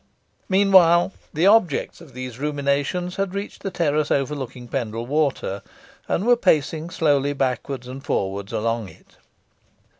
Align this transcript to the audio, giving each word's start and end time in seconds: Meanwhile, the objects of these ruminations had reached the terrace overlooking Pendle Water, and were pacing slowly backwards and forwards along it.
Meanwhile, 0.49 1.11
the 1.31 1.45
objects 1.45 2.01
of 2.01 2.13
these 2.15 2.39
ruminations 2.39 3.17
had 3.17 3.35
reached 3.35 3.61
the 3.61 3.69
terrace 3.69 4.09
overlooking 4.09 4.67
Pendle 4.67 5.05
Water, 5.05 5.61
and 6.07 6.25
were 6.25 6.35
pacing 6.35 6.89
slowly 6.89 7.33
backwards 7.33 7.87
and 7.87 8.03
forwards 8.03 8.51
along 8.51 8.89
it. 8.89 9.17